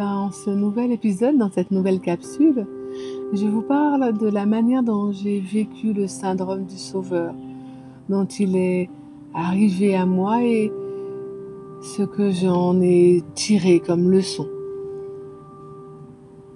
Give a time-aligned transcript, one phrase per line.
[0.00, 2.66] Dans ce nouvel épisode, dans cette nouvelle capsule,
[3.34, 7.34] je vous parle de la manière dont j'ai vécu le syndrome du sauveur,
[8.08, 8.88] dont il est
[9.34, 10.72] arrivé à moi et
[11.82, 14.48] ce que j'en ai tiré comme leçon.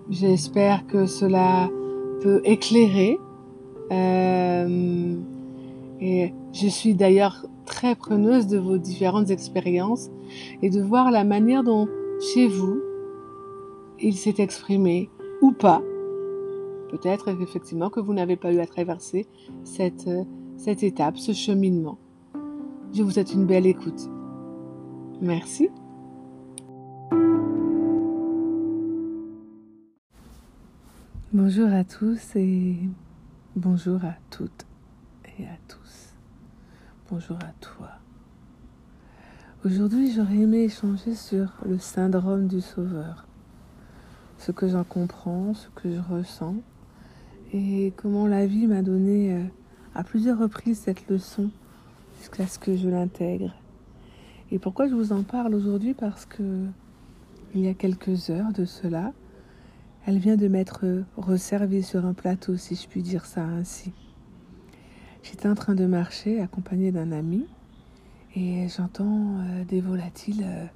[0.08, 1.68] J'espère que cela
[2.22, 3.18] peut éclairer.
[3.93, 5.17] Euh,
[6.00, 10.08] et je suis d'ailleurs très preneuse de vos différentes expériences
[10.63, 11.86] et de voir la manière dont
[12.32, 12.81] chez vous
[14.04, 15.82] il s'est exprimé ou pas.
[16.90, 19.27] Peut-être effectivement que vous n'avez pas eu à traverser
[19.64, 20.08] cette,
[20.57, 21.99] cette étape, ce cheminement.
[22.93, 24.08] Je vous souhaite une belle écoute.
[25.21, 25.71] Merci.
[31.32, 32.77] Bonjour à tous et
[33.56, 34.66] bonjour à toutes
[35.39, 36.14] et à tous.
[37.11, 37.89] Bonjour à toi.
[39.64, 43.27] Aujourd'hui, j'aurais aimé échanger sur le syndrome du sauveur,
[44.45, 46.56] ce que j'en comprends, ce que je ressens
[47.55, 49.42] et comment la vie m'a donné euh,
[49.95, 51.48] à plusieurs reprises cette leçon
[52.19, 53.55] jusqu'à ce que je l'intègre.
[54.50, 55.95] Et pourquoi je vous en parle aujourd'hui?
[55.95, 56.67] Parce que
[57.55, 59.15] il y a quelques heures de cela,
[60.05, 60.84] elle vient de m'être
[61.17, 63.92] resservie sur un plateau, si je puis dire ça ainsi.
[65.22, 67.47] J'étais en train de marcher accompagnée d'un ami
[68.37, 70.67] et j'entends euh, des volatiles euh,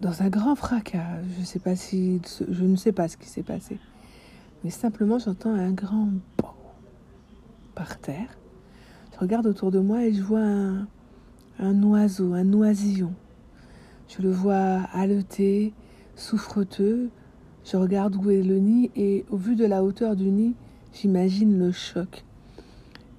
[0.00, 1.22] dans un grand fracas.
[1.38, 3.78] Je, sais pas si, je ne sais pas ce qui s'est passé,
[4.64, 6.08] mais simplement j'entends un grand
[7.74, 8.38] par terre.
[9.14, 10.86] Je regarde autour de moi et je vois un,
[11.58, 13.12] un oiseau, un oisillon.
[14.08, 15.72] Je le vois haleter,
[16.14, 17.10] souffreteux.
[17.64, 20.54] Je regarde où est le nid et au vu de la hauteur du nid,
[20.92, 22.24] j'imagine le choc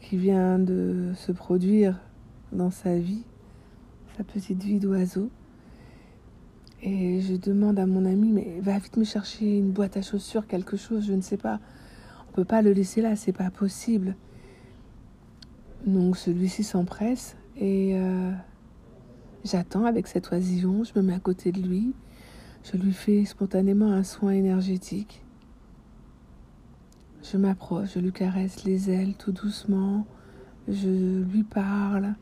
[0.02, 2.00] qui vient de se produire
[2.54, 3.24] dans sa vie,
[4.18, 5.30] sa petite vie d'oiseau.
[6.82, 10.46] Et je demande à mon ami, mais va vite me chercher une boîte à chaussures,
[10.46, 11.60] quelque chose, je ne sais pas.
[12.30, 14.16] On peut pas le laisser là, c'est pas possible.
[15.86, 18.32] Donc celui-ci s'empresse et euh,
[19.44, 21.94] j'attends avec cet oisillon, je me mets à côté de lui,
[22.64, 25.24] je lui fais spontanément un soin énergétique.
[27.24, 30.06] Je m'approche, je lui caresse les ailes tout doucement,
[30.68, 32.14] je lui parle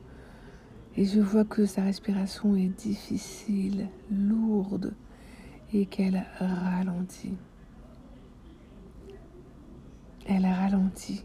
[0.98, 4.94] et je vois que sa respiration est difficile, lourde
[5.74, 7.36] et qu'elle ralentit.
[10.28, 11.24] Elle ralentit.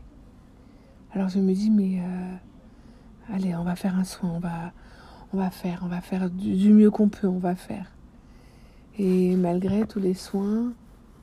[1.12, 2.34] Alors je me dis mais euh,
[3.32, 4.72] allez, on va faire un soin, on va,
[5.32, 7.92] on va faire, on va faire du, du mieux qu'on peut, on va faire.
[8.98, 10.72] Et malgré tous les soins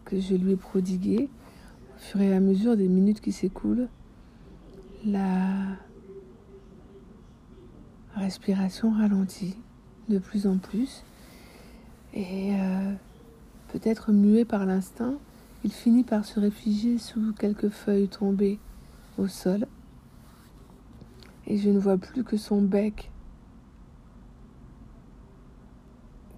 [0.05, 1.29] que je lui ai prodigués,
[1.95, 3.89] au fur et à mesure des minutes qui s'écoulent,
[5.05, 5.77] la
[8.17, 9.55] respiration ralentit
[10.09, 11.03] de plus en plus.
[12.13, 12.93] Et euh,
[13.69, 15.15] peut-être muet par l'instinct,
[15.63, 18.59] il finit par se réfugier sous quelques feuilles tombées
[19.17, 19.67] au sol.
[21.45, 23.11] Et je ne vois plus que son bec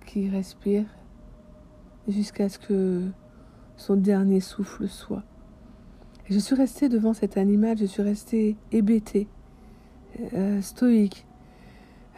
[0.06, 0.86] qui respire
[2.08, 3.04] jusqu'à ce que
[3.78, 5.24] son dernier souffle soit.
[6.30, 9.28] Je suis restée devant cet animal, je suis restée hébétée,
[10.34, 11.26] euh, stoïque,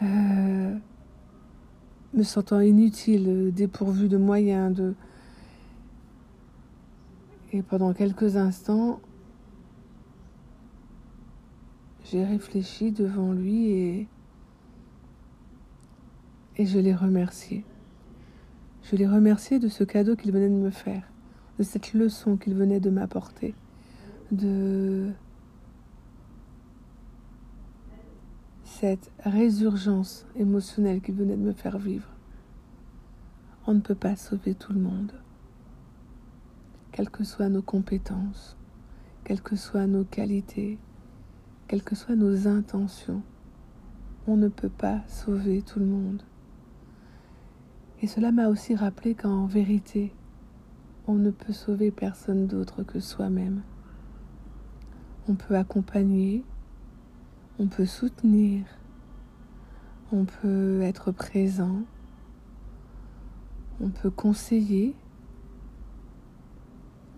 [0.02, 0.76] euh,
[2.14, 4.94] me sentant inutile, dépourvue de moyens, de...
[7.52, 9.00] Et pendant quelques instants,
[12.04, 14.08] j'ai réfléchi devant lui et,
[16.56, 17.64] et je l'ai remercié.
[18.82, 21.02] Je l'ai remercié de ce cadeau qu'il venait de me faire,
[21.58, 23.54] de cette leçon qu'il venait de m'apporter
[24.32, 25.10] de
[28.80, 32.08] cette résurgence émotionnelle qui venait de me faire vivre.
[33.66, 35.12] On ne peut pas sauver tout le monde,
[36.90, 38.56] quelles que soient nos compétences,
[39.24, 40.78] quelles que soient nos qualités,
[41.68, 43.22] quelles que soient nos intentions.
[44.26, 46.22] On ne peut pas sauver tout le monde.
[48.00, 50.14] Et cela m'a aussi rappelé qu'en vérité,
[51.06, 53.62] on ne peut sauver personne d'autre que soi-même
[55.28, 56.44] on peut accompagner,
[57.58, 58.64] on peut soutenir,
[60.12, 61.82] on peut être présent,
[63.80, 64.94] on peut conseiller,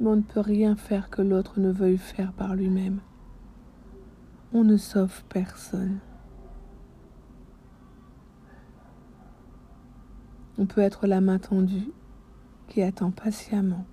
[0.00, 3.00] mais on ne peut rien faire que l'autre ne veuille faire par lui-même.
[4.52, 5.98] On ne sauve personne.
[10.58, 11.90] On peut être la main tendue
[12.68, 13.86] qui attend patiemment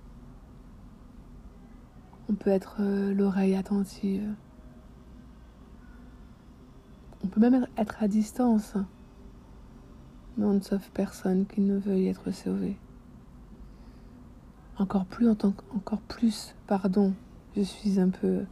[2.32, 4.34] on peut être euh, l'oreille attentive.
[7.24, 8.74] On peut même être à distance.
[10.36, 12.78] Mais on ne sauve personne qui ne veuille être sauvé.
[14.78, 17.12] encore plus, encore plus, pardon,
[17.54, 18.44] je suis un peu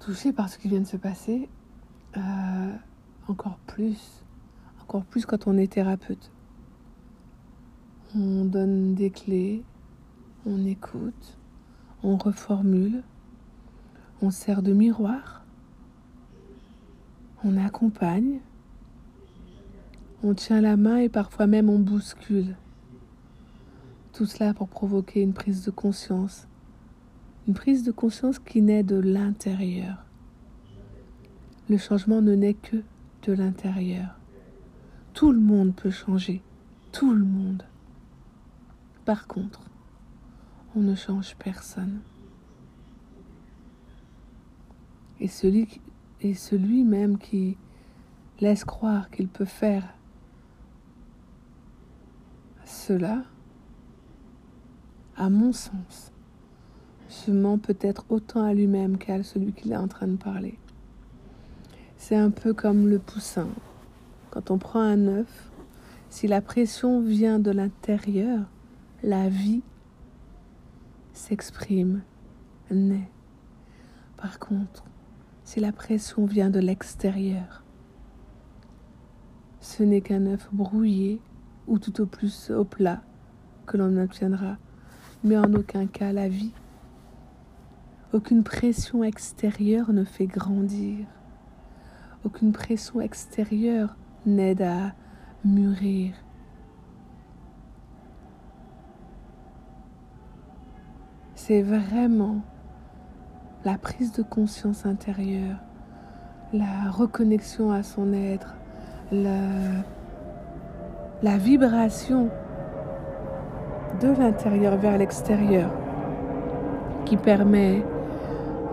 [0.00, 1.48] touchée par ce qui vient de se passer,
[2.16, 2.72] euh,
[3.28, 4.22] encore plus,
[4.82, 6.30] encore plus quand on est thérapeute.
[8.14, 9.64] On donne des clés,
[10.44, 11.38] on écoute,
[12.02, 13.02] on reformule,
[14.20, 15.45] on sert de miroir,
[17.46, 18.40] on accompagne,
[20.24, 22.56] on tient la main et parfois même on bouscule.
[24.12, 26.48] Tout cela pour provoquer une prise de conscience.
[27.46, 30.04] Une prise de conscience qui naît de l'intérieur.
[31.68, 32.82] Le changement ne naît que
[33.22, 34.18] de l'intérieur.
[35.14, 36.42] Tout le monde peut changer.
[36.90, 37.62] Tout le monde.
[39.04, 39.60] Par contre,
[40.74, 42.00] on ne change personne.
[45.20, 45.80] Et celui,
[46.20, 47.56] et celui même qui
[48.40, 49.84] laisse croire qu'il peut faire
[52.64, 53.22] cela,
[55.16, 56.12] à mon sens,
[57.08, 60.58] se ment peut-être autant à lui-même qu'à celui qui est en train de parler.
[61.96, 63.48] C'est un peu comme le poussin.
[64.30, 65.50] Quand on prend un œuf,
[66.10, 68.40] si la pression vient de l'intérieur,
[69.02, 69.62] la vie
[71.12, 72.02] s'exprime,
[72.70, 73.10] naît.
[74.16, 74.84] Par contre,
[75.46, 77.64] si la pression vient de l'extérieur,
[79.60, 81.22] ce n'est qu'un œuf brouillé
[81.66, 83.00] ou tout au plus au plat
[83.64, 84.58] que l'on obtiendra
[85.22, 86.52] mais en aucun cas la vie.
[88.12, 91.06] Aucune pression extérieure ne fait grandir.
[92.24, 94.94] Aucune pression extérieure n'aide à
[95.44, 96.14] mûrir.
[101.34, 102.42] C'est vraiment
[103.66, 105.56] la prise de conscience intérieure,
[106.52, 108.54] la reconnexion à son être,
[109.10, 109.82] la,
[111.36, 112.30] vibration
[114.00, 115.68] de l'intérieur vers l'extérieur
[117.06, 117.82] qui permet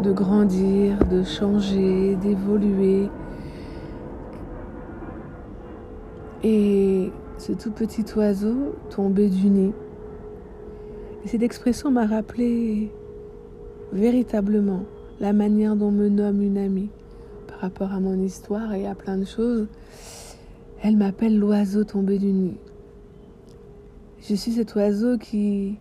[0.03, 3.09] de grandir, de changer, d'évoluer.
[6.43, 9.73] Et ce tout petit oiseau tombé du nid.
[11.25, 12.91] Et cette expression m'a rappelé
[13.93, 14.83] véritablement
[15.19, 16.89] la manière dont me nomme une amie
[17.47, 19.67] par rapport à mon histoire et à plein de choses.
[20.81, 22.57] Elle m'appelle l'oiseau tombé du nid.
[24.19, 25.77] Je suis cet oiseau qui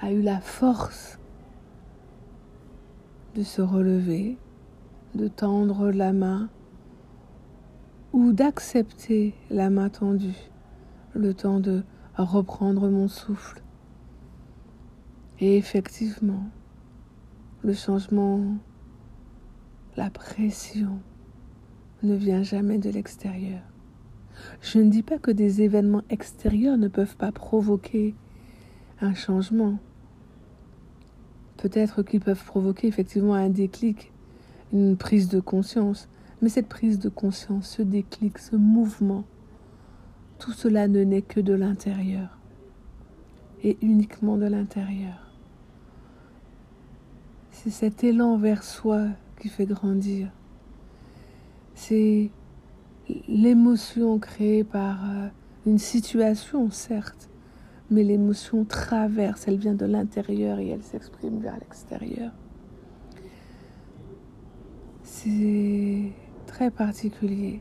[0.00, 1.18] a eu la force
[3.34, 4.36] de se relever,
[5.14, 6.48] de tendre la main
[8.12, 10.50] ou d'accepter la main tendue,
[11.14, 11.82] le temps de
[12.16, 13.62] reprendre mon souffle.
[15.42, 16.44] Et effectivement,
[17.62, 18.42] le changement,
[19.96, 20.98] la pression
[22.02, 23.62] ne vient jamais de l'extérieur.
[24.60, 28.14] Je ne dis pas que des événements extérieurs ne peuvent pas provoquer
[29.00, 29.78] un changement.
[31.56, 34.12] Peut-être qu'ils peuvent provoquer effectivement un déclic,
[34.74, 36.08] une prise de conscience.
[36.42, 39.24] Mais cette prise de conscience, ce déclic, ce mouvement,
[40.38, 42.38] tout cela ne naît que de l'intérieur.
[43.62, 45.29] Et uniquement de l'intérieur.
[47.50, 49.08] C'est cet élan vers soi
[49.40, 50.30] qui fait grandir.
[51.74, 52.30] C'est
[53.28, 55.28] l'émotion créée par euh,
[55.66, 57.28] une situation, certes,
[57.90, 62.32] mais l'émotion traverse, elle vient de l'intérieur et elle s'exprime vers l'extérieur.
[65.02, 66.12] C'est
[66.46, 67.60] très particulier.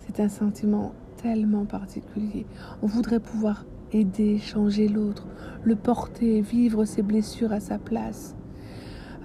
[0.00, 2.44] C'est un sentiment tellement particulier.
[2.82, 5.26] On voudrait pouvoir aider, changer l'autre,
[5.62, 8.34] le porter, vivre ses blessures à sa place.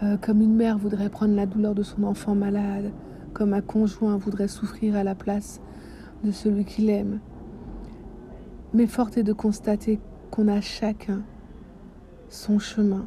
[0.03, 2.91] Euh, comme une mère voudrait prendre la douleur de son enfant malade,
[3.33, 5.61] comme un conjoint voudrait souffrir à la place
[6.23, 7.19] de celui qu'il aime.
[8.73, 9.99] Mais forte est de constater
[10.31, 11.21] qu'on a chacun
[12.29, 13.05] son chemin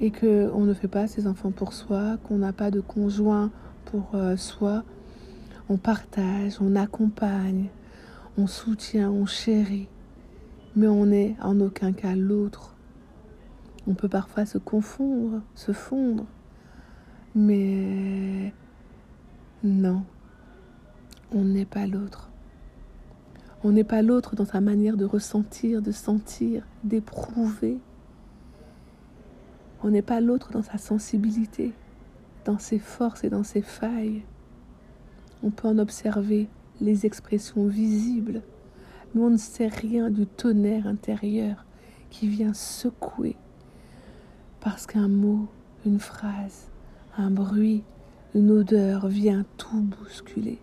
[0.00, 3.52] et que on ne fait pas ses enfants pour soi, qu'on n'a pas de conjoint
[3.84, 4.82] pour euh, soi.
[5.68, 7.68] On partage, on accompagne,
[8.36, 9.88] on soutient, on chérit,
[10.74, 12.71] mais on n'est en aucun cas l'autre.
[13.88, 16.24] On peut parfois se confondre, se fondre,
[17.34, 18.52] mais
[19.64, 20.04] non,
[21.32, 22.30] on n'est pas l'autre.
[23.64, 27.78] On n'est pas l'autre dans sa manière de ressentir, de sentir, d'éprouver.
[29.82, 31.72] On n'est pas l'autre dans sa sensibilité,
[32.44, 34.22] dans ses forces et dans ses failles.
[35.42, 36.48] On peut en observer
[36.80, 38.42] les expressions visibles,
[39.14, 41.64] mais on ne sait rien du tonnerre intérieur
[42.10, 43.36] qui vient secouer
[44.62, 45.48] parce qu'un mot,
[45.84, 46.70] une phrase,
[47.18, 47.82] un bruit,
[48.34, 50.60] une odeur vient tout bousculer.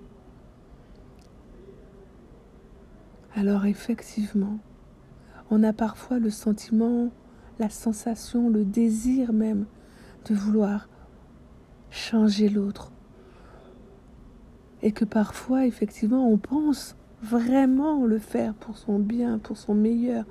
[3.35, 4.57] Alors effectivement,
[5.51, 7.09] On a parfois le sentiment,
[7.57, 9.65] la sensation, le désir même
[10.29, 10.87] de vouloir
[11.89, 12.91] changer l'autre.
[14.83, 20.23] Et que parfois, effectivement, on pense vraiment le faire pour son bien, pour son meilleur,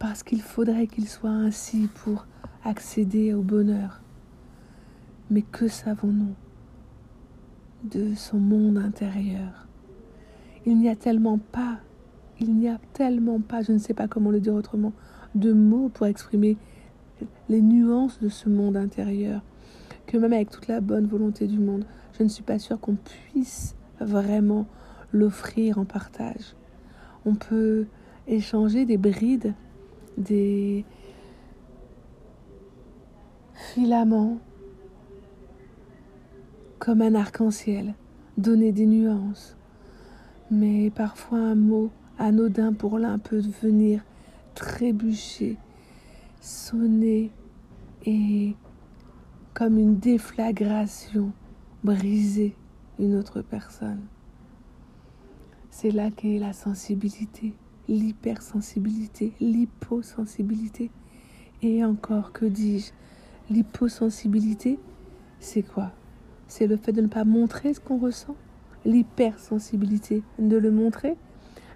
[0.00, 2.26] parce qu'il faudrait qu'il soit ainsi pour
[2.64, 4.00] accéder au bonheur.
[5.30, 6.34] Mais que savons-nous
[7.84, 9.66] de son monde intérieur?
[10.66, 11.78] Il n'y a tellement pas,
[12.40, 14.92] il n'y a tellement pas, je ne sais pas comment le dire autrement,
[15.34, 16.56] de mots pour exprimer
[17.48, 19.42] les nuances de ce monde intérieur,
[20.06, 21.84] que même avec toute la bonne volonté du monde,
[22.18, 24.66] je ne suis pas sûre qu'on puisse vraiment
[25.12, 26.54] l'offrir en partage.
[27.24, 27.86] On peut
[28.26, 29.54] échanger des brides,
[30.16, 30.84] des
[33.74, 34.38] filaments,
[36.78, 37.94] comme un arc-en-ciel,
[38.36, 39.56] donner des nuances.
[40.50, 44.04] Mais parfois un mot anodin pour l'un peut venir
[44.54, 45.56] trébucher,
[46.42, 47.30] sonner
[48.04, 48.54] et
[49.54, 51.32] comme une déflagration
[51.82, 52.54] briser
[52.98, 54.02] une autre personne.
[55.70, 57.54] C'est là qu'est la sensibilité,
[57.88, 60.90] l'hypersensibilité, l'hyposensibilité.
[61.62, 62.92] Et encore, que dis-je
[63.52, 64.78] L'hyposensibilité,
[65.38, 65.92] c'est quoi?
[66.48, 68.34] C'est le fait de ne pas montrer ce qu'on ressent?
[68.86, 71.18] L'hypersensibilité, de le montrer?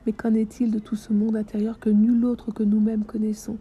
[0.06, 3.58] Mais qu'en est-il de tout ce monde intérieur que nul autre que nous-mêmes connaissons?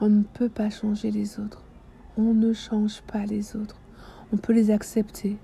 [0.00, 1.64] On ne peut pas changer les autres.
[2.16, 3.80] On ne change pas les autres.
[4.32, 5.38] On peut les accepter.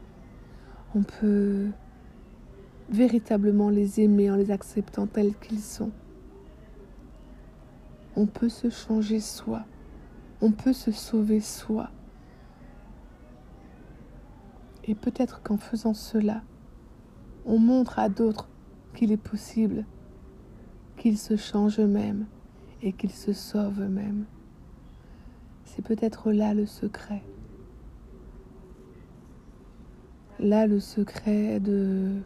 [0.94, 1.70] On peut
[2.88, 5.90] véritablement les aimer en les acceptant tels qu'ils sont.
[8.14, 9.64] On peut se changer soi.
[10.46, 11.88] On peut se sauver soi.
[14.84, 16.42] Et peut-être qu'en faisant cela,
[17.46, 18.50] on montre à d'autres
[18.94, 19.86] qu'il est possible
[20.98, 22.26] qu'ils se changent eux-mêmes
[22.82, 24.26] et qu'ils se sauvent eux-mêmes.
[25.64, 27.22] C'est peut-être là le secret.
[30.38, 32.20] Là le secret de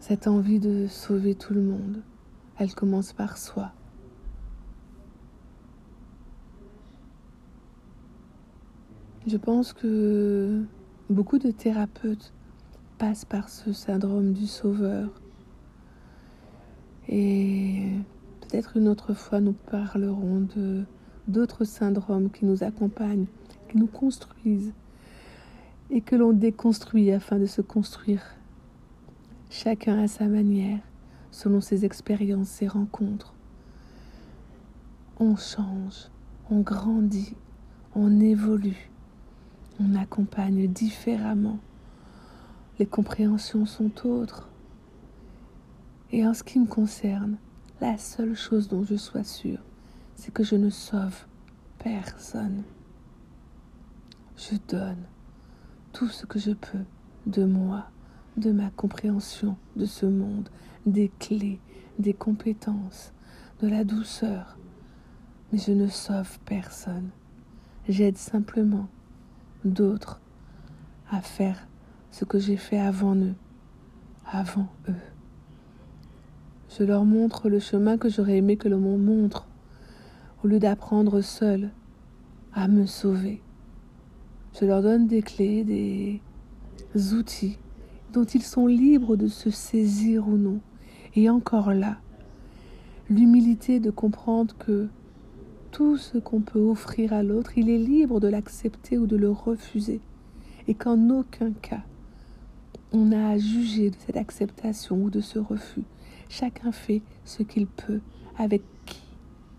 [0.00, 2.02] cette envie de sauver tout le monde,
[2.58, 3.72] elle commence par soi.
[9.28, 10.62] Je pense que
[11.10, 12.32] beaucoup de thérapeutes
[12.96, 15.10] passent par ce syndrome du sauveur.
[17.08, 17.90] Et
[18.40, 20.84] peut-être une autre fois nous parlerons de
[21.26, 23.26] d'autres syndromes qui nous accompagnent,
[23.68, 24.72] qui nous construisent
[25.90, 28.22] et que l'on déconstruit afin de se construire
[29.50, 30.80] chacun à sa manière,
[31.32, 33.34] selon ses expériences, ses rencontres.
[35.20, 36.08] On change,
[36.50, 37.34] on grandit,
[37.94, 38.88] on évolue,
[39.80, 41.58] on accompagne différemment.
[42.78, 44.48] Les compréhensions sont autres.
[46.10, 47.36] Et en ce qui me concerne,
[47.80, 49.60] la seule chose dont je sois sûre,
[50.14, 51.26] c'est que je ne sauve
[51.78, 52.62] personne.
[54.36, 55.04] Je donne
[55.92, 56.84] tout ce que je peux
[57.26, 57.90] de moi
[58.38, 60.48] de ma compréhension de ce monde,
[60.86, 61.60] des clés,
[61.98, 63.12] des compétences,
[63.60, 64.56] de la douceur.
[65.52, 67.10] Mais je ne sauve personne.
[67.88, 68.88] J'aide simplement
[69.72, 70.20] d'autres
[71.10, 71.66] à faire
[72.10, 73.34] ce que j'ai fait avant eux,
[74.30, 74.94] avant eux.
[76.76, 79.46] Je leur montre le chemin que j'aurais aimé que le monde montre,
[80.44, 81.70] au lieu d'apprendre seul
[82.52, 83.40] à me sauver.
[84.58, 86.20] Je leur donne des clés, des
[87.14, 87.58] outils
[88.12, 90.60] dont ils sont libres de se saisir ou non.
[91.14, 91.98] Et encore là,
[93.10, 94.88] l'humilité de comprendre que
[95.70, 99.30] tout ce qu'on peut offrir à l'autre, il est libre de l'accepter ou de le
[99.30, 100.00] refuser.
[100.66, 101.82] Et qu'en aucun cas,
[102.92, 105.84] on n'a à juger de cette acceptation ou de ce refus.
[106.28, 108.00] Chacun fait ce qu'il peut
[108.36, 109.02] avec qui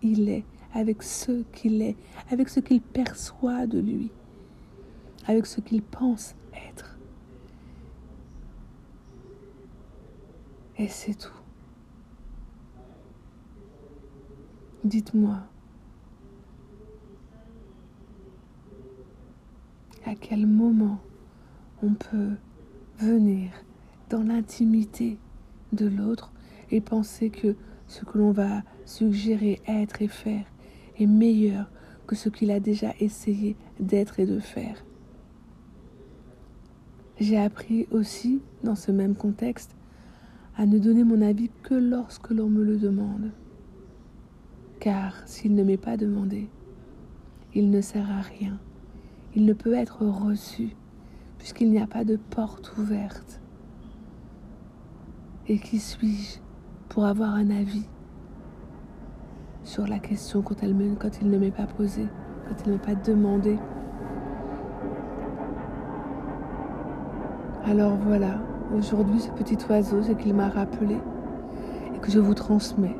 [0.02, 1.96] il est, avec ce qu'il est,
[2.30, 4.10] avec ce qu'il perçoit de lui,
[5.26, 6.34] avec ce qu'il pense
[6.68, 6.96] être.
[10.78, 11.30] Et c'est tout.
[14.82, 15.40] Dites-moi,
[20.10, 20.98] à quel moment
[21.84, 22.32] on peut
[22.98, 23.52] venir
[24.08, 25.18] dans l'intimité
[25.72, 26.32] de l'autre
[26.72, 27.54] et penser que
[27.86, 30.46] ce que l'on va suggérer être et faire
[30.98, 31.70] est meilleur
[32.08, 34.84] que ce qu'il a déjà essayé d'être et de faire.
[37.20, 39.76] J'ai appris aussi, dans ce même contexte,
[40.56, 43.30] à ne donner mon avis que lorsque l'on me le demande.
[44.80, 46.48] Car s'il ne m'est pas demandé,
[47.54, 48.58] il ne sert à rien.
[49.34, 50.76] Il ne peut être reçu
[51.38, 53.40] puisqu'il n'y a pas de porte ouverte.
[55.46, 56.38] Et qui suis-je
[56.88, 57.88] pour avoir un avis
[59.62, 62.06] sur la question quand, elle me, quand il ne m'est pas posé,
[62.48, 63.58] quand il ne m'est pas demandé?
[67.64, 68.40] Alors voilà,
[68.76, 70.96] aujourd'hui ce petit oiseau, ce qu'il m'a rappelé
[71.94, 72.96] et que je vous transmets.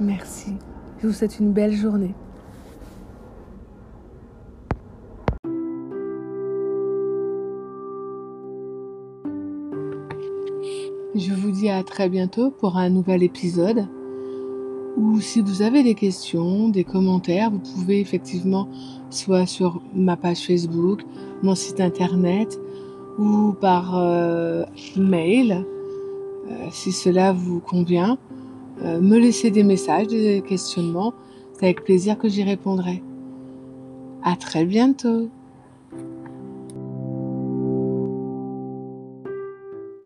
[0.00, 0.56] Merci.
[0.98, 2.14] Je vous souhaite une belle journée.
[11.14, 13.86] Je vous dis à très bientôt pour un nouvel épisode.
[14.96, 18.66] Ou si vous avez des questions, des commentaires, vous pouvez effectivement
[19.10, 21.02] soit sur ma page Facebook,
[21.42, 22.58] mon site internet
[23.18, 24.64] ou par euh,
[24.96, 25.66] mail,
[26.50, 28.16] euh, si cela vous convient,
[28.82, 31.12] euh, me laisser des messages, des questionnements.
[31.52, 33.02] C'est avec plaisir que j'y répondrai.
[34.24, 35.28] À très bientôt.